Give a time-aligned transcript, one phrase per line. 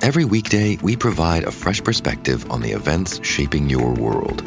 [0.00, 4.42] Every weekday, we provide a fresh perspective on the events shaping your world.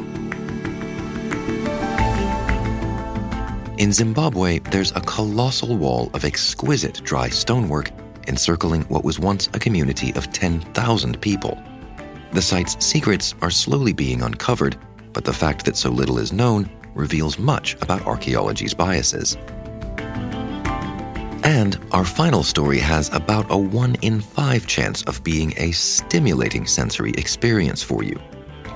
[3.77, 7.91] In Zimbabwe, there's a colossal wall of exquisite dry stonework
[8.27, 11.61] encircling what was once a community of 10,000 people.
[12.31, 14.77] The site's secrets are slowly being uncovered,
[15.11, 19.37] but the fact that so little is known reveals much about archaeology's biases.
[21.51, 26.65] And our final story has about a 1 in 5 chance of being a stimulating
[26.65, 28.17] sensory experience for you.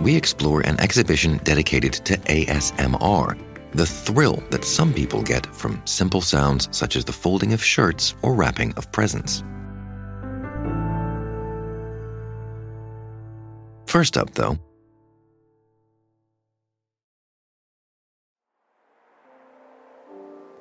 [0.01, 3.39] We explore an exhibition dedicated to ASMR,
[3.71, 8.13] the thrill that some people get from simple sounds such as the folding of shirts
[8.21, 9.41] or wrapping of presents.
[13.87, 14.59] First up, though,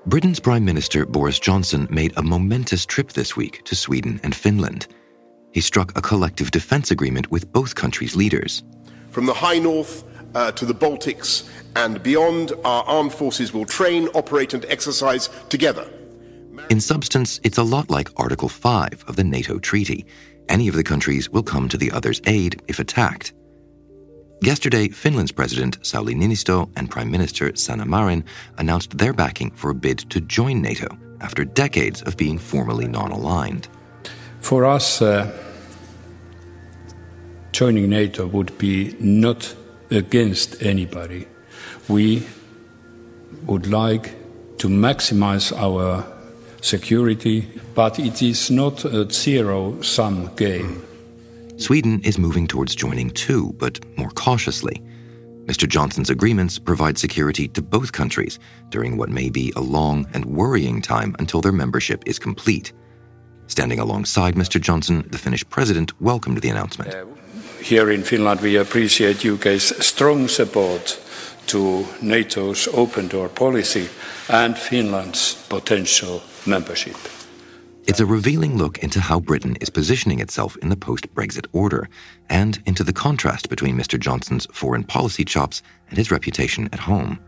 [0.06, 4.86] Britain's Prime Minister Boris Johnson made a momentous trip this week to Sweden and Finland.
[5.52, 8.62] He struck a collective defense agreement with both countries' leaders.
[9.08, 14.08] From the high north uh, to the Baltics and beyond, our armed forces will train,
[14.08, 15.88] operate, and exercise together.
[16.68, 20.04] In substance, it's a lot like Article 5 of the NATO Treaty.
[20.50, 23.32] Any of the countries will come to the other's aid if attacked.
[24.40, 28.24] Yesterday, Finland's President Sauli Niinisto and Prime Minister Sanna Marin
[28.58, 30.88] announced their backing for a bid to join NATO
[31.20, 33.68] after decades of being formally non aligned.
[34.40, 35.32] For us, uh,
[37.52, 39.54] joining NATO would be not
[39.90, 41.26] against anybody.
[41.88, 42.26] We
[43.46, 44.14] would like
[44.58, 46.04] to maximize our
[46.60, 50.82] security, but it is not a zero sum game.
[51.56, 54.82] Sweden is moving towards joining too, but more cautiously.
[55.46, 55.68] Mr.
[55.68, 60.82] Johnson's agreements provide security to both countries during what may be a long and worrying
[60.82, 62.72] time until their membership is complete.
[63.46, 64.60] Standing alongside Mr.
[64.60, 66.92] Johnson, the Finnish president welcomed the announcement.
[66.92, 67.04] Uh,
[67.62, 70.98] here in Finland, we appreciate UK's strong support
[71.46, 73.88] to NATO's open door policy
[74.28, 76.96] and Finland's potential membership.
[77.86, 81.86] It's a revealing look into how Britain is positioning itself in the post Brexit order
[82.30, 84.00] and into the contrast between Mr.
[84.00, 87.18] Johnson's foreign policy chops and his reputation at home.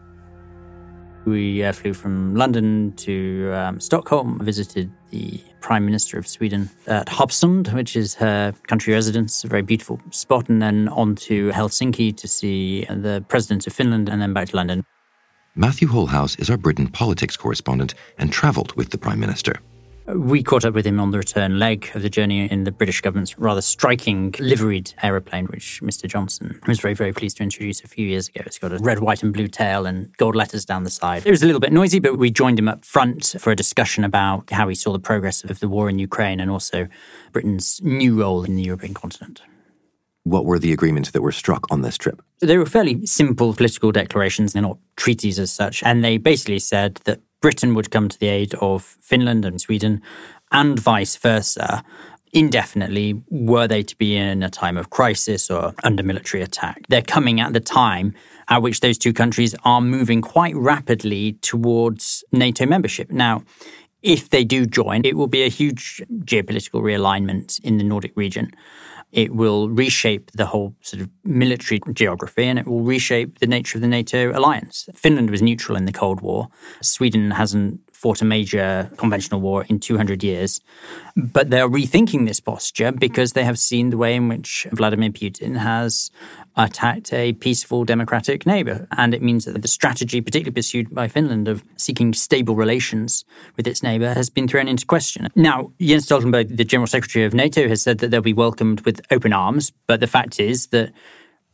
[1.27, 7.09] We uh, flew from London to um, Stockholm, visited the Prime Minister of Sweden at
[7.09, 12.17] Harpsund, which is her country residence, a very beautiful spot, and then on to Helsinki
[12.17, 14.84] to see the President of Finland, and then back to London.
[15.55, 19.61] Matthew Holehouse is our Britain politics correspondent and travelled with the Prime Minister.
[20.09, 23.00] We caught up with him on the return leg of the journey in the British
[23.00, 26.06] government's rather striking liveried aeroplane, which Mr.
[26.09, 28.43] Johnson was very, very pleased to introduce a few years ago.
[28.47, 31.27] It's got a red, white, and blue tail and gold letters down the side.
[31.27, 34.05] It was a little bit noisy, but we joined him up front for a discussion
[34.05, 36.87] about how he saw the progress of the war in Ukraine and also
[37.33, 39.43] Britain's new role in the European continent.
[40.23, 42.23] What were the agreements that were struck on this trip?
[42.41, 44.53] They were fairly simple political declarations.
[44.53, 45.83] They're not treaties as such.
[45.83, 50.03] And they basically said that Britain would come to the aid of Finland and Sweden,
[50.53, 51.85] and vice versa,
[52.33, 56.83] indefinitely, were they to be in a time of crisis or under military attack.
[56.89, 58.15] They're coming at the time
[58.49, 63.11] at which those two countries are moving quite rapidly towards NATO membership.
[63.11, 63.43] Now,
[64.03, 68.53] if they do join, it will be a huge geopolitical realignment in the Nordic region.
[69.12, 73.79] It will reshape the whole sort of military geography and it will reshape the nature
[73.79, 74.88] of the NATO alliance.
[74.94, 76.49] Finland was neutral in the Cold War.
[76.82, 80.60] Sweden hasn't fought a major conventional war in 200 years.
[81.16, 85.56] But they're rethinking this posture because they have seen the way in which Vladimir Putin
[85.56, 86.10] has
[86.56, 88.87] attacked a peaceful democratic neighbor.
[88.96, 93.25] And it means that the strategy, particularly pursued by Finland, of seeking stable relations
[93.56, 95.28] with its neighbor has been thrown into question.
[95.34, 99.00] Now, Jens Stoltenberg, the General Secretary of NATO, has said that they'll be welcomed with
[99.10, 99.72] open arms.
[99.87, 100.93] But the fact is that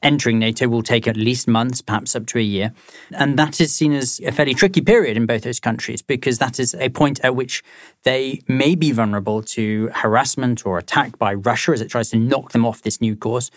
[0.03, 2.73] entering NATO will take at least months, perhaps up to a year.
[3.13, 6.59] And that is seen as a fairly tricky period in both those countries because that
[6.59, 7.63] is a point at which
[8.03, 12.53] they may be vulnerable to harassment or attack by Russia as it tries to knock
[12.53, 13.51] them off this new course.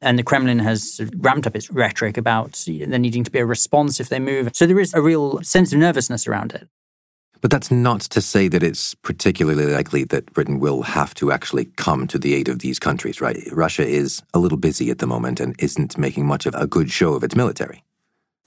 [0.00, 4.00] And the Kremlin has ramped up its rhetoric about there needing to be a response
[4.00, 4.50] if they move.
[4.52, 6.68] So there is a real sense of nervousness around it.
[7.44, 11.66] But that's not to say that it's particularly likely that Britain will have to actually
[11.76, 13.36] come to the aid of these countries, right?
[13.52, 16.90] Russia is a little busy at the moment and isn't making much of a good
[16.90, 17.84] show of its military.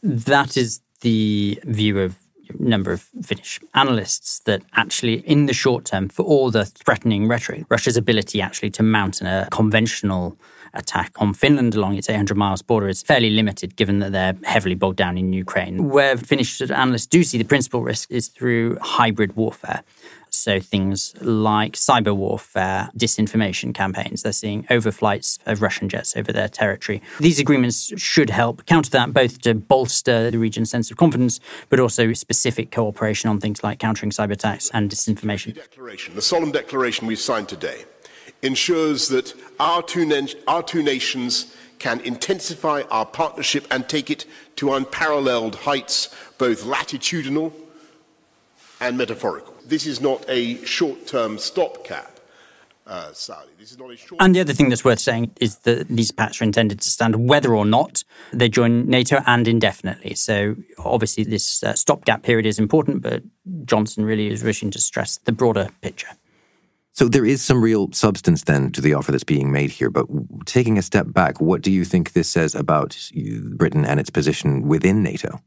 [0.01, 2.15] That is the view of
[2.49, 7.27] a number of Finnish analysts that actually, in the short term, for all the threatening
[7.27, 10.39] rhetoric, Russia's ability actually to mount a conventional
[10.77, 14.75] attack on Finland along its 800 miles border is fairly limited, given that they're heavily
[14.75, 15.89] bogged down in Ukraine.
[15.89, 19.83] Where Finnish analysts do see the principal risk is through hybrid warfare.
[20.29, 24.23] So things like cyber warfare, disinformation campaigns.
[24.23, 27.01] They're seeing overflights of Russian jets over their territory.
[27.19, 31.39] These agreements should help counter that, both to bolster the region's sense of confidence,
[31.69, 35.55] but also specific cooperation on things like countering cyber attacks and disinformation.
[35.55, 37.85] Declaration, the solemn declaration we've signed today,
[38.41, 44.25] ensures that our two, our two nations can intensify our partnership and take it
[44.55, 47.53] to unparalleled heights, both latitudinal
[48.79, 49.53] and metaphorical.
[49.65, 52.17] This is not a short term stopgap.
[52.85, 53.11] Uh.
[54.19, 57.27] And the other thing that's worth saying is that these pacts are intended to stand
[57.27, 60.15] whether or not they join NATO and indefinitely.
[60.15, 63.23] So obviously, this uh, stopgap period is important, but
[63.65, 66.07] Johnson really is wishing to stress the broader picture.
[66.97, 69.91] So there is some real substance then to the offer that's being made here.
[69.91, 70.07] But
[70.47, 72.97] taking a step back, what do you think this says about
[73.51, 75.39] Britain and its position within NATO?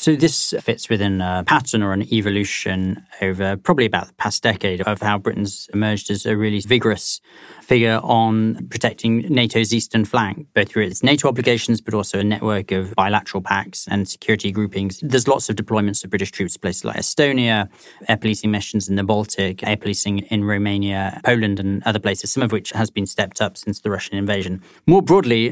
[0.00, 4.80] So this fits within a pattern or an evolution over probably about the past decade
[4.82, 7.20] of how Britain's emerged as a really vigorous
[7.62, 12.70] figure on protecting NATO's eastern flank, both through its NATO obligations, but also a network
[12.70, 15.00] of bilateral pacts and security groupings.
[15.02, 17.68] There's lots of deployments of British troops places like Estonia,
[18.08, 22.44] air policing missions in the Baltic, air policing in Romania, Poland, and other places, some
[22.44, 24.62] of which has been stepped up since the Russian invasion.
[24.86, 25.50] More broadly,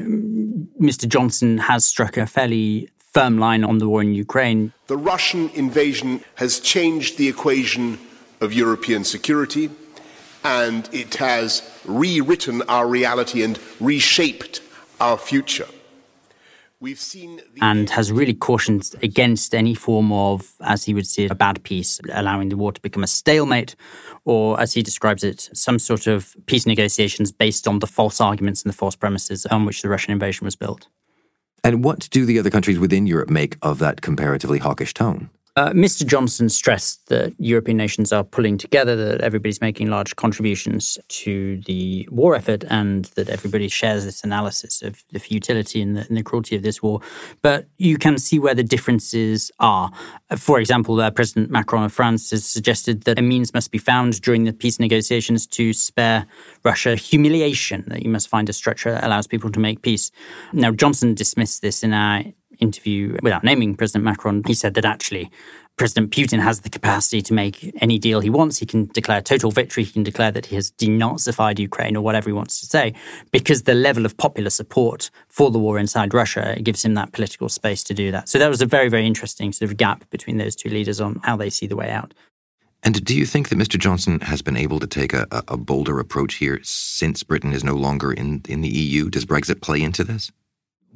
[0.80, 1.08] Mr.
[1.08, 4.72] Johnson has struck a fairly firm line on the war in Ukraine.
[4.88, 7.98] The Russian invasion has changed the equation
[8.42, 9.70] of European security
[10.44, 11.48] and it has
[11.86, 14.60] rewritten our reality and reshaped
[15.00, 15.68] our future.
[16.78, 21.30] We've seen and has really cautioned against any form of, as he would see it,
[21.30, 23.74] a bad peace, allowing the war to become a stalemate,
[24.26, 28.62] or as he describes it, some sort of peace negotiations based on the false arguments
[28.62, 30.86] and the false premises on which the Russian invasion was built.
[31.66, 35.30] And what do the other countries within Europe make of that comparatively hawkish tone?
[35.56, 36.06] Uh, Mr.
[36.06, 42.06] Johnson stressed that European nations are pulling together, that everybody's making large contributions to the
[42.12, 46.22] war effort, and that everybody shares this analysis of the futility and the, and the
[46.22, 47.00] cruelty of this war.
[47.40, 49.90] But you can see where the differences are.
[50.36, 54.20] For example, uh, President Macron of France has suggested that a means must be found
[54.20, 56.26] during the peace negotiations to spare
[56.64, 60.10] Russia humiliation, that you must find a structure that allows people to make peace.
[60.52, 62.24] Now, Johnson dismissed this in our
[62.58, 65.30] interview without naming President Macron, he said that actually
[65.76, 68.58] President Putin has the capacity to make any deal he wants.
[68.58, 69.84] He can declare total victory.
[69.84, 72.94] He can declare that he has denazified Ukraine or whatever he wants to say,
[73.30, 77.50] because the level of popular support for the war inside Russia gives him that political
[77.50, 78.28] space to do that.
[78.28, 81.20] So that was a very, very interesting sort of gap between those two leaders on
[81.24, 82.14] how they see the way out.
[82.82, 83.78] And do you think that Mr.
[83.78, 87.74] Johnson has been able to take a, a bolder approach here since Britain is no
[87.74, 89.10] longer in, in the EU?
[89.10, 90.30] Does Brexit play into this?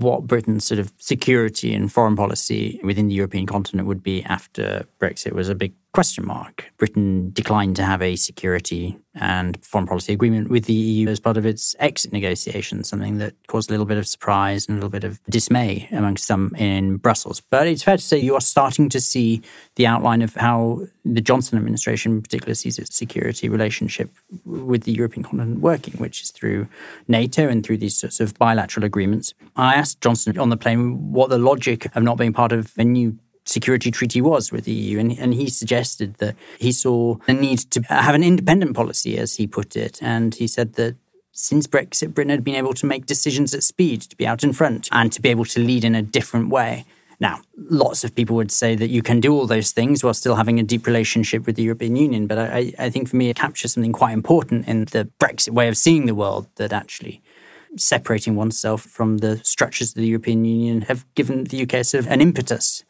[0.01, 4.85] What Britain's sort of security and foreign policy within the European continent would be after
[5.01, 6.73] Brexit was a big question mark.
[6.77, 11.37] Britain declined to have a security and foreign policy agreement with the EU as part
[11.37, 14.91] of its exit negotiations, something that caused a little bit of surprise and a little
[14.91, 17.41] bit of dismay amongst some in Brussels.
[17.41, 19.43] But it's fair to say you are starting to see
[19.75, 24.11] the outline of how the Johnson administration in particular sees its security relationship
[24.45, 26.69] with the European continent working, which is through
[27.09, 29.35] NATO and through these sorts of bilateral agreements.
[29.57, 32.85] I asked Johnson on the plane what the logic of not being part of a
[32.85, 34.99] new security treaty was with the EU.
[34.99, 39.37] And, and he suggested that he saw the need to have an independent policy, as
[39.37, 39.99] he put it.
[40.03, 40.97] And he said that
[41.33, 44.53] since Brexit, Britain had been able to make decisions at speed, to be out in
[44.53, 46.85] front, and to be able to lead in a different way.
[47.21, 50.37] Now, lots of people would say that you can do all those things while still
[50.37, 52.27] having a deep relationship with the European Union.
[52.27, 55.69] But I, I think for me, it captures something quite important in the Brexit way
[55.69, 57.23] of seeing the world that actually
[57.77, 62.11] separating oneself from the structures of the European Union have given the UK sort of
[62.11, 62.85] an impetus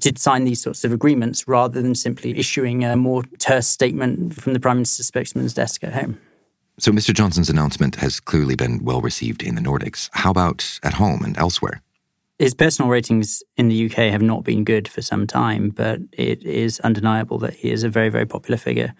[0.00, 4.52] to sign these sorts of agreements rather than simply issuing a more terse statement from
[4.52, 6.18] the Prime Minister's spokesman's desk at home.
[6.78, 7.14] So, Mr.
[7.14, 10.10] Johnson's announcement has clearly been well received in the Nordics.
[10.12, 11.82] How about at home and elsewhere?
[12.40, 16.42] His personal ratings in the UK have not been good for some time, but it
[16.42, 18.92] is undeniable that he is a very, very popular figure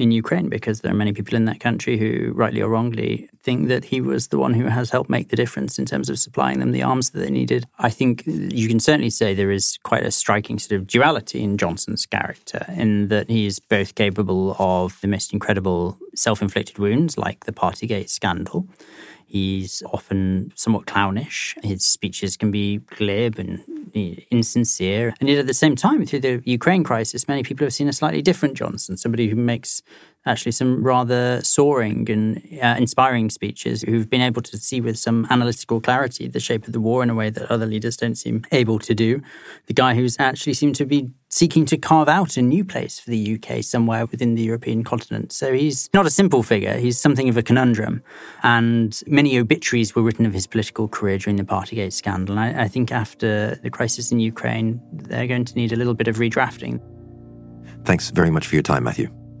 [0.00, 3.68] in Ukraine because there are many people in that country who, rightly or wrongly, think
[3.68, 6.58] that he was the one who has helped make the difference in terms of supplying
[6.58, 7.66] them the arms that they needed.
[7.78, 11.58] I think you can certainly say there is quite a striking sort of duality in
[11.58, 17.16] Johnson's character, in that he is both capable of the most incredible self inflicted wounds,
[17.18, 18.66] like the Partygate scandal.
[19.26, 21.54] He's often somewhat clownish.
[21.62, 23.62] His speeches can be glib and
[23.94, 25.14] insincere.
[25.20, 27.92] And yet, at the same time, through the Ukraine crisis, many people have seen a
[27.92, 29.82] slightly different Johnson, somebody who makes
[30.26, 35.26] actually some rather soaring and uh, inspiring speeches who've been able to see with some
[35.30, 38.44] analytical clarity the shape of the war in a way that other leaders don't seem
[38.52, 39.22] able to do.
[39.66, 43.10] The guy who's actually seemed to be seeking to carve out a new place for
[43.10, 45.32] the UK somewhere within the European continent.
[45.32, 48.02] So he's not a simple figure, he's something of a conundrum.
[48.42, 52.36] And many obituaries were written of his political career during the Partygate scandal.
[52.36, 55.94] And I, I think after the crisis in Ukraine, they're going to need a little
[55.94, 56.80] bit of redrafting.
[57.84, 59.19] Thanks very much for your time, Matthew.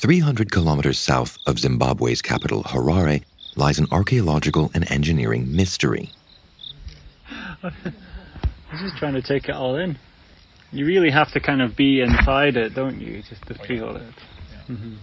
[0.00, 3.22] Three hundred kilometers south of Zimbabwe's capital, Harare,
[3.56, 6.10] lies an archaeological and engineering mystery.
[7.62, 7.72] I'm
[8.78, 9.98] just trying to take it all in
[10.72, 14.14] you really have to kind of be inside it, don't you, just to feel it.
[14.68, 14.94] Mm-hmm.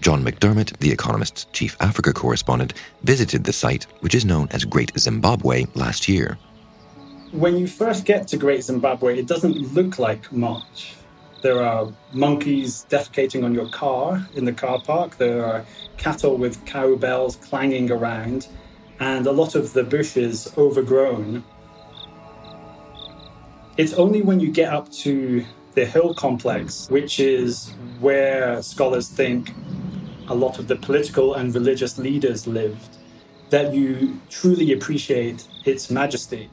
[0.00, 4.92] John McDermott, The Economist's chief Africa correspondent, visited the site, which is known as Great
[4.98, 6.38] Zimbabwe, last year.
[7.32, 10.94] When you first get to Great Zimbabwe, it doesn't look like much.
[11.42, 15.64] There are monkeys defecating on your car in the car park, there are
[15.96, 18.48] cattle with cow bells clanging around,
[19.00, 21.44] and a lot of the bush is overgrown
[23.78, 29.52] it's only when you get up to the hill complex, which is where scholars think
[30.26, 32.98] a lot of the political and religious leaders lived,
[33.50, 36.50] that you truly appreciate its majesty.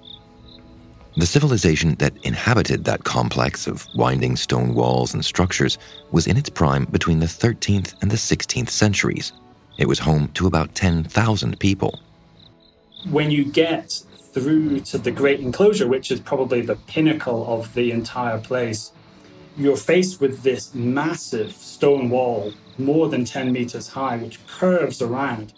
[1.18, 5.78] The civilization that inhabited that complex of winding stone walls and structures
[6.12, 9.32] was in its prime between the 13th and the 16th centuries.
[9.78, 12.02] It was home to about 10,000 people.
[13.10, 14.04] When you get
[14.34, 18.92] through to the great enclosure, which is probably the pinnacle of the entire place,
[19.58, 25.54] you're faced with this massive stone wall, more than 10 meters high, which curves around.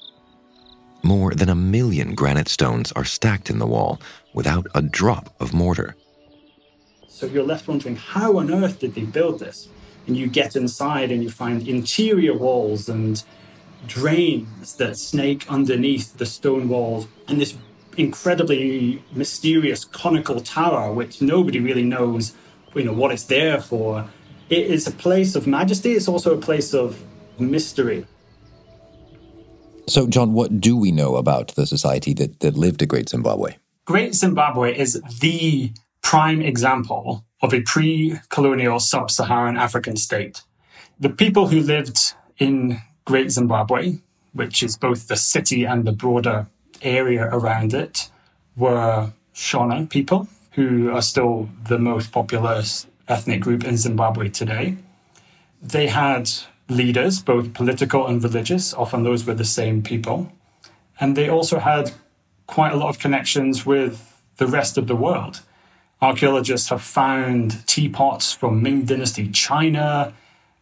[1.07, 4.01] More than a million granite stones are stacked in the wall
[4.33, 5.95] without a drop of mortar.
[7.07, 9.69] So you're left wondering how on earth did they build this?
[10.05, 13.23] And you get inside and you find interior walls and
[13.87, 17.55] drains that snake underneath the stone walls, and this
[17.95, 22.33] incredibly mysterious conical tower, which nobody really knows,
[22.75, 24.09] you know, what it's there for.
[24.49, 25.93] It is a place of majesty.
[25.93, 27.01] It's also a place of
[27.39, 28.05] mystery.
[29.87, 33.55] So, John, what do we know about the society that, that lived at Great Zimbabwe?
[33.85, 40.41] Great Zimbabwe is the prime example of a pre colonial sub Saharan African state.
[40.99, 41.97] The people who lived
[42.37, 43.99] in Great Zimbabwe,
[44.33, 46.47] which is both the city and the broader
[46.81, 48.09] area around it
[48.57, 54.75] were Shona people, who are still the most populous ethnic group in Zimbabwe today.
[55.61, 56.29] They had
[56.69, 60.31] leaders, both political and religious, often those were the same people.
[60.99, 61.91] And they also had
[62.45, 65.41] quite a lot of connections with the rest of the world.
[66.01, 70.13] Archaeologists have found teapots from Ming Dynasty China.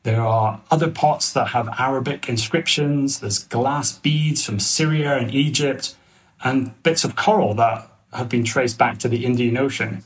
[0.04, 3.20] There are other pots that have Arabic inscriptions.
[3.20, 5.96] There's glass beads from Syria and Egypt
[6.44, 10.04] and bits of coral that have been traced back to the Indian Ocean.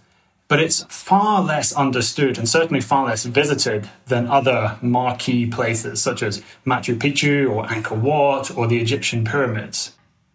[0.50, 6.24] But it's far less understood and certainly far less visited than other marquee places such
[6.24, 9.94] as Machu Picchu or Angkor Wat or the Egyptian pyramids.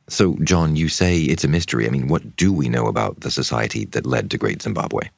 [0.08, 1.86] So, John, you say it's a mystery.
[1.86, 5.08] I mean, what do we know about the society that led to Great Zimbabwe?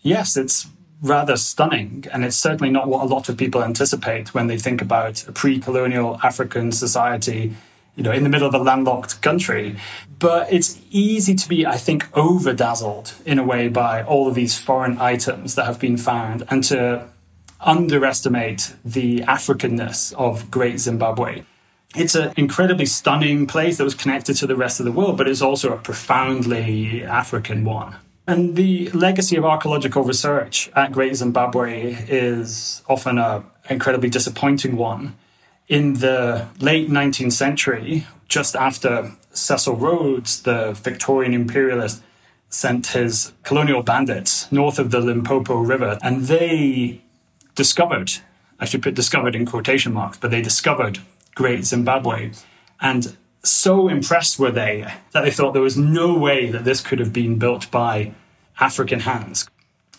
[0.00, 0.68] Yes, it's
[1.02, 2.04] rather stunning.
[2.12, 5.32] And it's certainly not what a lot of people anticipate when they think about a
[5.32, 7.54] pre colonial African society
[7.96, 9.76] you know, in the middle of a landlocked country.
[10.18, 14.34] But it's easy to be, I think, over dazzled in a way by all of
[14.34, 17.06] these foreign items that have been found and to
[17.60, 21.44] underestimate the Africanness of Great Zimbabwe.
[21.96, 25.28] It's an incredibly stunning place that was connected to the rest of the world, but
[25.28, 27.96] it's also a profoundly African one.
[28.26, 35.14] And the legacy of archaeological research at Great Zimbabwe is often an incredibly disappointing one.
[35.66, 42.02] In the late 19th century, just after Cecil Rhodes, the Victorian imperialist,
[42.50, 47.00] sent his colonial bandits north of the Limpopo River, and they
[47.54, 48.12] discovered,
[48.60, 50.98] I should put discovered in quotation marks, but they discovered
[51.34, 52.32] Great Zimbabwe.
[52.80, 56.98] And so impressed were they that they thought there was no way that this could
[56.98, 58.12] have been built by
[58.60, 59.48] African hands.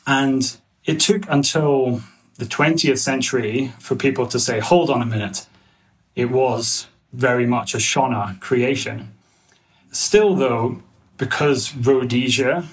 [0.05, 2.01] And it took until
[2.37, 5.47] the 20th century for people to say, hold on a minute,
[6.15, 9.11] it was very much a Shona creation.
[9.91, 10.81] Still, though,
[11.17, 12.65] because Rhodesia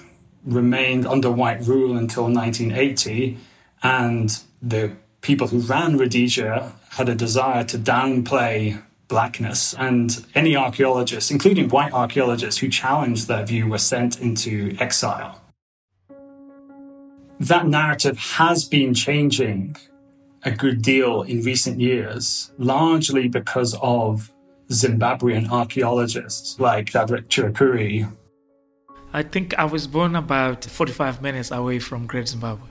[0.45, 3.37] remained under white rule until 1980,
[3.81, 11.31] and the people who ran Rhodesia had a desire to downplay blackness, and any archaeologists,
[11.31, 15.41] including white archaeologists who challenged that view, were sent into exile.
[17.39, 19.75] That narrative has been changing
[20.45, 24.31] a good deal in recent years, largely because of
[24.69, 28.11] Zimbabwean archaeologists like Shadrach Chirikure.
[29.13, 32.67] I think I was born about 45 minutes away from Great Zimbabwe,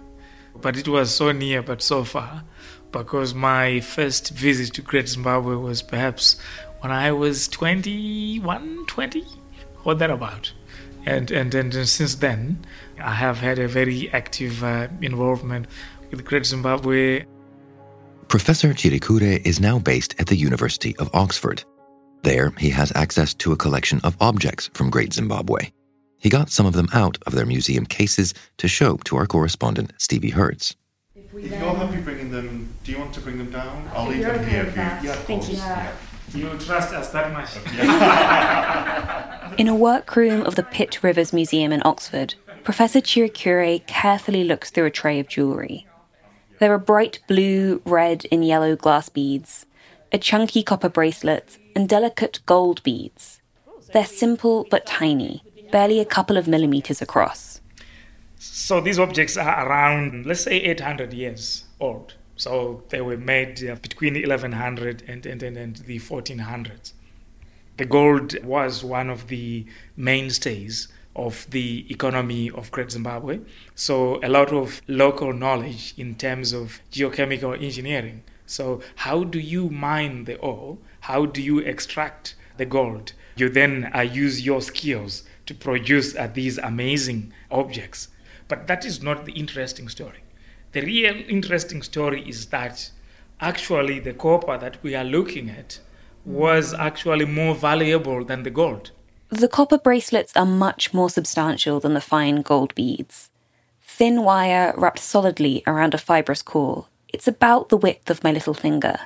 [0.60, 2.44] but it was so near but so far
[2.90, 6.36] because my first visit to Great Zimbabwe was perhaps
[6.80, 9.24] when I was 21, 20,
[9.84, 10.52] or thereabout.
[11.06, 12.64] And, and, and since then,
[13.00, 15.66] I have had a very active uh, involvement
[16.10, 17.24] with Great Zimbabwe.
[18.32, 21.62] Professor Chirikure is now based at the University of Oxford.
[22.22, 25.70] There, he has access to a collection of objects from Great Zimbabwe.
[26.16, 29.92] He got some of them out of their museum cases to show to our correspondent,
[29.98, 30.74] Stevie Hertz.
[31.14, 33.90] If you're happy bringing them, do you want to bring them down?
[33.92, 34.62] I'll leave them here.
[34.62, 35.56] If you, yeah, Thank you.
[35.56, 35.92] Yeah.
[36.34, 37.50] You trust us that much.
[39.58, 44.86] In a workroom of the Pitt Rivers Museum in Oxford, Professor Chirikure carefully looks through
[44.86, 45.86] a tray of jewellery.
[46.62, 49.66] There are bright blue, red, and yellow glass beads,
[50.12, 53.40] a chunky copper bracelet, and delicate gold beads.
[53.92, 57.60] They're simple but tiny, barely a couple of millimetres across.
[58.36, 62.14] So these objects are around, let's say, 800 years old.
[62.36, 66.92] So they were made uh, between 1100 and, and, and, and the 1400s.
[67.76, 73.40] The gold was one of the mainstays of the economy of Great Zimbabwe.
[73.74, 78.22] So a lot of local knowledge in terms of geochemical engineering.
[78.46, 80.78] So how do you mine the ore?
[81.00, 83.12] How do you extract the gold?
[83.36, 88.08] You then uh, use your skills to produce uh, these amazing objects.
[88.48, 90.22] But that is not the interesting story.
[90.72, 92.90] The real interesting story is that
[93.40, 95.80] actually the copper that we are looking at
[96.24, 98.92] was actually more valuable than the gold.
[99.32, 103.30] The copper bracelets are much more substantial than the fine gold beads.
[103.80, 106.88] Thin wire wrapped solidly around a fibrous core.
[107.08, 109.00] It's about the width of my little finger.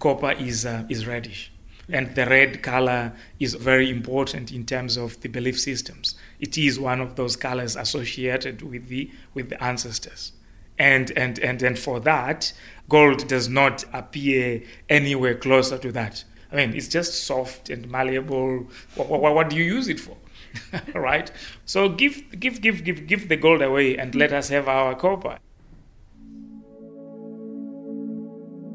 [0.00, 1.52] Copper is, uh, is reddish,
[1.88, 6.16] and the red color is very important in terms of the belief systems.
[6.40, 10.32] It is one of those colors associated with the, with the ancestors.
[10.80, 12.52] And, and, and, and for that,
[12.88, 16.24] gold does not appear anywhere closer to that.
[16.52, 18.66] I mean, it's just soft and malleable.
[18.96, 20.16] What, what, what do you use it for?
[20.94, 21.30] right?
[21.64, 25.38] So give, give, give, give, give the gold away and let us have our copper.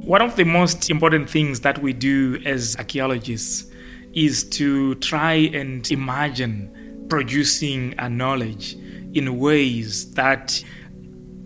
[0.05, 3.71] One of the most important things that we do as archaeologists
[4.13, 8.75] is to try and imagine producing a knowledge
[9.13, 10.63] in ways that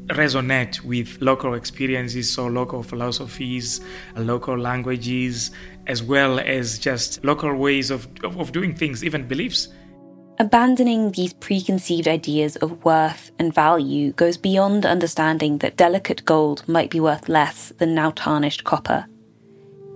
[0.07, 3.81] resonate with local experiences, so local philosophies,
[4.15, 5.51] local languages,
[5.89, 9.67] as well as just local ways of, of, of doing things, even beliefs.
[10.39, 16.89] Abandoning these preconceived ideas of worth and value goes beyond understanding that delicate gold might
[16.89, 19.06] be worth less than now tarnished copper.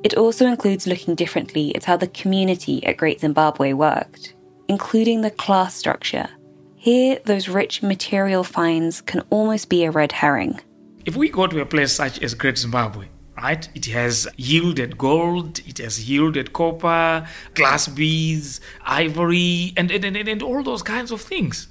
[0.03, 4.35] It also includes looking differently at how the community at Great Zimbabwe worked,
[4.67, 6.27] including the class structure.
[6.75, 10.59] Here, those rich material finds can almost be a red herring.
[11.05, 13.07] If we go to a place such as Great Zimbabwe,
[13.43, 13.67] right?
[13.75, 20.41] It has yielded gold, it has yielded copper, glass beads, ivory, and, and, and, and
[20.41, 21.67] all those kinds of things.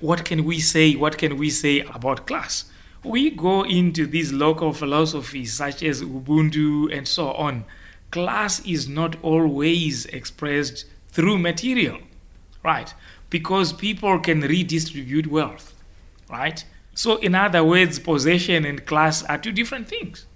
[0.00, 0.94] What can we say?
[0.94, 2.66] What can we say about class?
[3.02, 7.64] We go into these local philosophies such as Ubuntu and so on.
[8.10, 11.98] class is not always expressed through material,
[12.62, 12.92] right?
[13.30, 15.74] Because people can redistribute wealth,
[16.30, 16.64] right?
[16.94, 20.26] So, in other words, possession and class are two different things.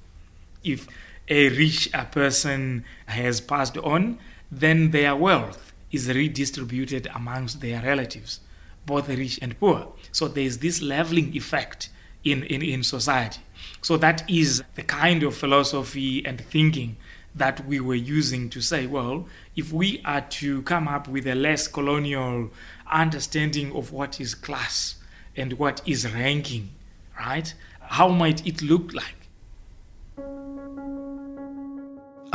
[0.68, 0.86] If
[1.28, 4.18] a rich a person has passed on,
[4.50, 8.40] then their wealth is redistributed amongst their relatives,
[8.86, 9.92] both rich and poor.
[10.12, 11.90] So, there's this leveling effect
[12.24, 13.40] in, in, in society.
[13.82, 16.96] So, that is the kind of philosophy and thinking
[17.34, 21.34] that we were using to say, well, if we are to come up with a
[21.34, 22.50] less colonial
[22.90, 24.96] understanding of what is class
[25.36, 26.70] and what is ranking,
[27.18, 27.54] right?
[27.80, 29.17] How might it look like?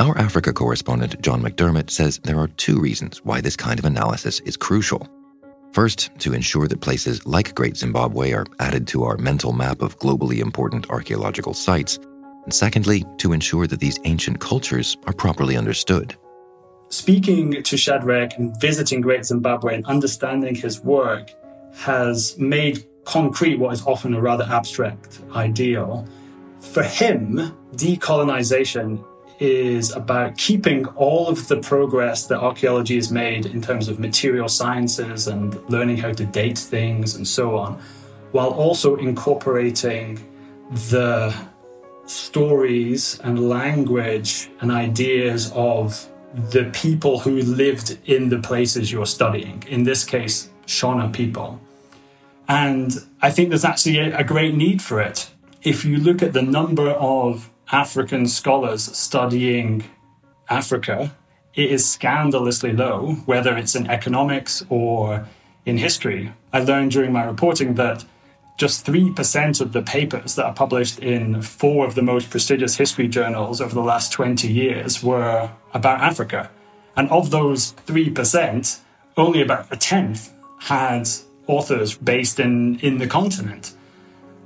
[0.00, 4.40] Our Africa correspondent, John McDermott, says there are two reasons why this kind of analysis
[4.40, 5.08] is crucial.
[5.72, 9.96] First, to ensure that places like Great Zimbabwe are added to our mental map of
[10.00, 12.00] globally important archaeological sites.
[12.42, 16.16] And secondly, to ensure that these ancient cultures are properly understood.
[16.88, 21.30] Speaking to Shadrach and visiting Great Zimbabwe and understanding his work
[21.74, 26.04] has made concrete what is often a rather abstract ideal.
[26.58, 29.04] For him, decolonization
[29.38, 34.48] is about keeping all of the progress that archaeology has made in terms of material
[34.48, 37.80] sciences and learning how to date things and so on,
[38.32, 40.24] while also incorporating
[40.90, 41.34] the
[42.06, 46.08] stories and language and ideas of
[46.50, 49.62] the people who lived in the places you're studying.
[49.68, 51.60] In this case, Shona people.
[52.48, 52.92] And
[53.22, 55.30] I think there's actually a, great need for it.
[55.62, 59.84] If you look at the number of African scholars studying
[60.48, 61.14] Africa,
[61.54, 65.26] it is scandalously low, whether it's in economics or
[65.64, 66.32] in history.
[66.52, 68.04] I learned during my reporting that
[68.56, 73.08] just 3% of the papers that are published in four of the most prestigious history
[73.08, 76.50] journals over the last 20 years were about Africa.
[76.96, 78.78] And of those 3%,
[79.16, 81.08] only about a tenth had
[81.46, 83.73] authors based in, in the continent.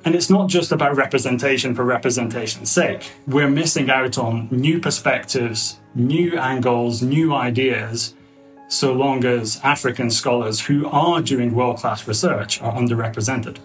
[0.08, 3.12] And it's not just about representation for representation's sake.
[3.26, 8.14] We're missing out on new perspectives, new angles, new ideas,
[8.68, 13.58] so long as African scholars who are doing world class research are underrepresented.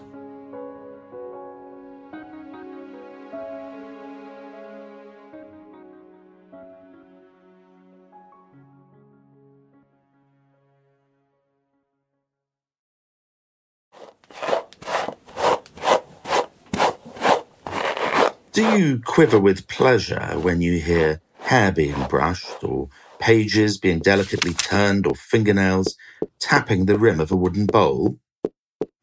[18.54, 22.88] Do you quiver with pleasure when you hear hair being brushed or
[23.18, 25.96] pages being delicately turned or fingernails
[26.38, 28.20] tapping the rim of a wooden bowl?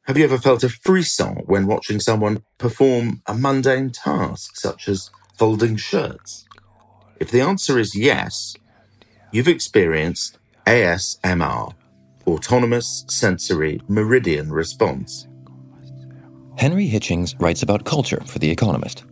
[0.03, 5.11] Have you ever felt a frisson when watching someone perform a mundane task such as
[5.37, 6.45] folding shirts?
[7.19, 8.55] If the answer is yes,
[9.33, 11.73] you've experienced ASMR,
[12.25, 15.27] Autonomous Sensory Meridian Response.
[16.57, 19.03] Henry Hitchings writes about culture for The Economist.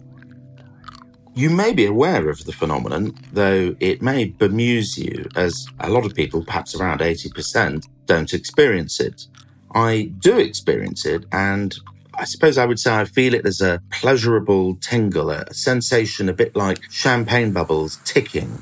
[1.40, 6.06] You may be aware of the phenomenon, though it may bemuse you, as a lot
[6.06, 9.26] of people, perhaps around 80%, don't experience it.
[9.74, 11.74] I do experience it, and
[12.14, 16.34] I suppose I would say I feel it as a pleasurable tingle, a sensation a
[16.34, 18.62] bit like champagne bubbles ticking,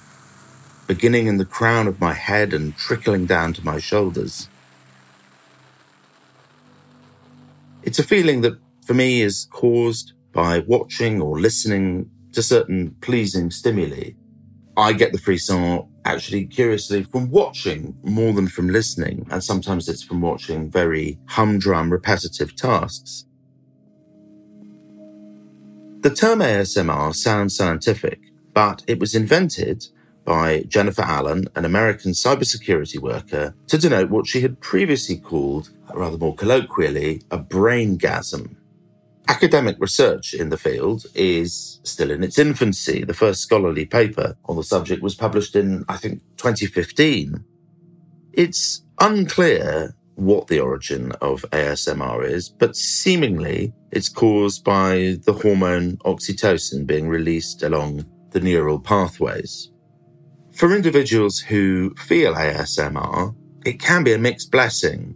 [0.86, 4.50] beginning in the crown of my head and trickling down to my shoulders.
[7.82, 13.50] It's a feeling that, for me, is caused by watching or listening to certain pleasing
[13.50, 14.12] stimuli.
[14.78, 20.04] I get the frisson actually curiously from watching more than from listening, and sometimes it's
[20.04, 23.26] from watching very humdrum, repetitive tasks.
[26.02, 28.20] The term ASMR sounds scientific,
[28.54, 29.88] but it was invented
[30.24, 36.20] by Jennifer Allen, an American cybersecurity worker, to denote what she had previously called, rather
[36.20, 38.58] more colloquially, a braingasm.
[39.30, 43.04] Academic research in the field is still in its infancy.
[43.04, 47.44] The first scholarly paper on the subject was published in, I think, 2015.
[48.34, 55.98] It's unclear what the origin of ASMR is, but seemingly it's caused by the hormone
[55.98, 59.72] oxytocin being released along the neural pathways.
[60.54, 63.36] For individuals who feel ASMR,
[63.66, 65.16] it can be a mixed blessing.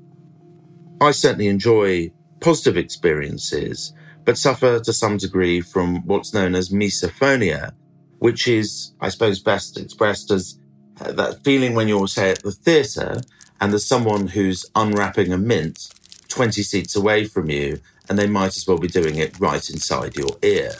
[1.00, 3.94] I certainly enjoy positive experiences
[4.26, 7.74] but suffer to some degree from what's known as misophonia,
[8.20, 10.60] which is, I suppose, best expressed as
[11.00, 13.22] uh, that feeling when you're, say, at the theatre
[13.60, 15.90] and there's someone who's unwrapping a mint
[16.32, 17.80] 20 seats away from you,
[18.10, 20.72] and they might as well be doing it right inside your ear.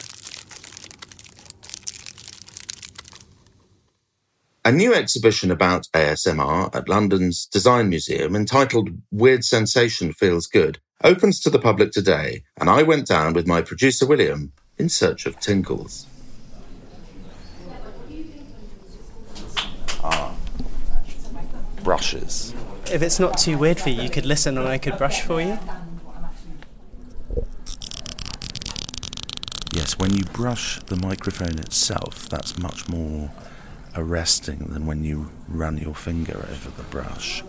[4.64, 11.40] A new exhibition about ASMR at London's Design Museum entitled Weird Sensation Feels Good opens
[11.40, 15.38] to the public today, and I went down with my producer William in search of
[15.40, 16.06] tinkles.
[20.02, 20.34] Ah,
[21.82, 22.54] brushes.
[22.92, 25.40] If it's not too weird for you, you could listen and I could brush for
[25.40, 25.58] you.
[29.72, 33.30] Yes, when you brush the microphone itself, that's much more
[33.96, 37.42] arresting than when you run your finger over the brush.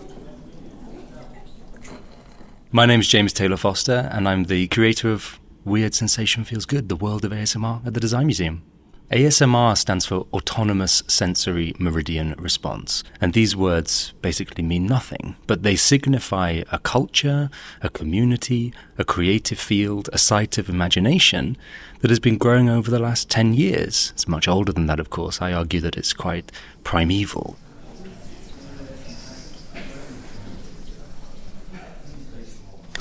[2.76, 6.90] My name is James Taylor Foster, and I'm the creator of Weird Sensation Feels Good,
[6.90, 8.64] the world of ASMR at the Design Museum.
[9.12, 15.76] ASMR stands for Autonomous Sensory Meridian Response, and these words basically mean nothing, but they
[15.76, 17.52] signify a culture,
[17.84, 21.56] a community, a creative field, a site of imagination
[22.00, 24.14] that has been growing over the last 10 years.
[24.16, 25.44] It's much older than that, of course.
[25.44, 26.52] I argue that it's quite
[26.84, 27.56] primeval.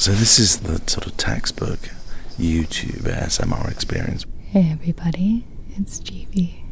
[0.03, 1.79] So, this is the sort of textbook
[2.37, 4.27] YouTube ASMR experience.
[4.47, 6.65] Hey everybody, it's GB.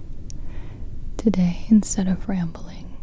[1.17, 2.97] Today, instead of rambling,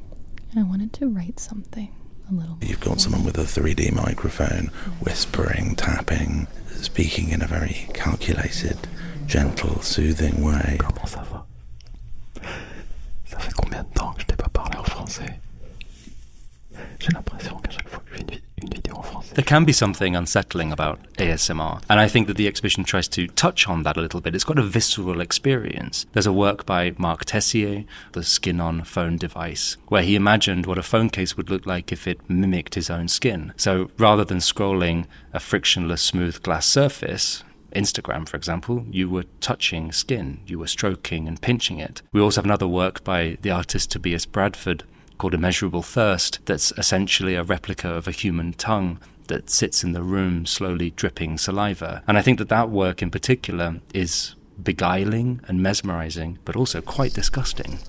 [0.54, 1.96] I wanted to write something
[2.30, 2.58] a little.
[2.60, 8.78] You've got someone with a 3D microphone, whispering, tapping, speaking in a very calculated,
[9.28, 10.76] gentle, soothing way.
[10.78, 11.46] Comment ça va
[13.30, 15.40] Ça fait combien de temps que je t'ai pas parlé en français
[17.00, 17.57] J'ai l'impression
[19.38, 23.28] There can be something unsettling about ASMR, and I think that the exhibition tries to
[23.28, 24.34] touch on that a little bit.
[24.34, 26.08] It's got a visceral experience.
[26.13, 30.80] There's a work by Marc Teyssier, the skin on phone device, where he imagined what
[30.80, 33.54] a phone case would look like if it mimicked his own skin.
[33.58, 37.43] So rather than scrolling a frictionless, smooth glass surface,
[37.76, 42.02] Instagram, for example, you were touching skin, you were stroking and pinching it.
[42.12, 44.84] We also have another work by the artist Tobias Bradford
[45.19, 50.04] called Immeasurable Thirst, that's essentially a replica of a human tongue that sits in the
[50.04, 52.04] room slowly dripping saliva.
[52.08, 57.13] And I think that that work in particular is beguiling and mesmerizing, but also quite
[57.13, 57.80] disgusting.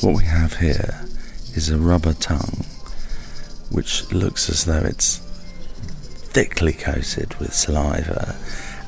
[0.00, 1.04] What we have here
[1.54, 2.64] is a rubber tongue
[3.70, 5.18] which looks as though it's
[6.32, 8.36] thickly coated with saliva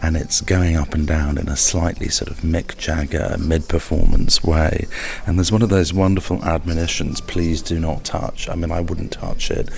[0.02, 4.42] and it's going up and down in a slightly sort of Mick Jagger mid performance
[4.42, 4.86] way.
[5.26, 8.48] And there's one of those wonderful admonitions please do not touch.
[8.48, 9.68] I mean, I wouldn't touch it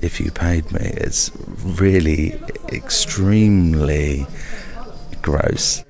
[0.00, 0.80] if you paid me.
[0.82, 1.30] It's
[1.64, 2.40] really
[2.72, 4.26] extremely
[5.22, 5.84] gross.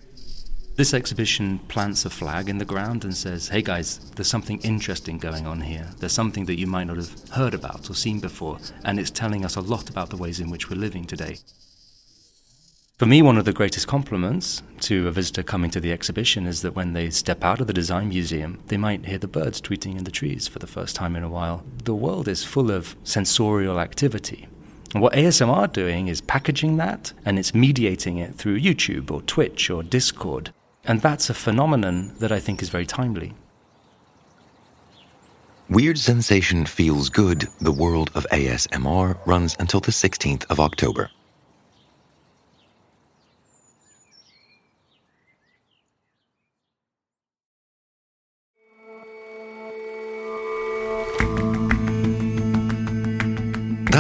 [0.76, 5.18] This exhibition plants a flag in the ground and says, hey guys, there's something interesting
[5.18, 5.88] going on here.
[5.98, 9.44] There's something that you might not have heard about or seen before, and it's telling
[9.44, 11.38] us a lot about the ways in which we're living today.
[12.98, 16.62] For me, one of the greatest compliments to a visitor coming to the exhibition is
[16.62, 19.96] that when they step out of the design museum, they might hear the birds tweeting
[19.96, 21.62] in the trees for the first time in a while.
[21.84, 24.48] The world is full of sensorial activity.
[24.92, 29.22] And what ASMR are doing is packaging that and it's mediating it through YouTube or
[29.22, 30.52] Twitch or Discord.
[30.84, 33.32] And that's a phenomenon that I think is very timely.
[35.70, 41.10] Weird Sensation Feels Good, the world of ASMR, runs until the 16th of October.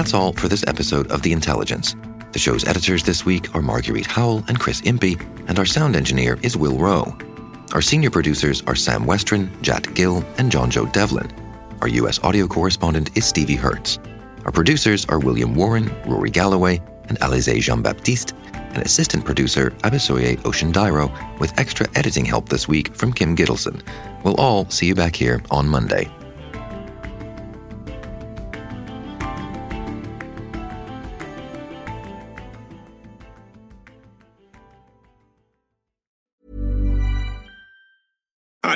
[0.08, 1.94] That's all for this episode of The Intelligence.
[2.32, 5.18] The show's editors this week are Marguerite Howell and Chris Impey,
[5.48, 7.14] and our sound engineer is Will Rowe.
[7.74, 11.30] Our senior producers are Sam Westron, Jat Gill, and John Joe Devlin.
[11.82, 12.18] Our U.S.
[12.20, 13.98] audio correspondent is Stevie Hertz.
[14.46, 20.38] Our producers are William Warren, Rory Galloway, and Alize Jean Baptiste, and assistant producer Abisoye
[20.38, 23.82] Oshindairo, with extra editing help this week from Kim Gittleson.
[24.24, 26.10] We'll all see you back here on Monday.